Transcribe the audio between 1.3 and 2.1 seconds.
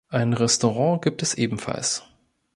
ebenfalls.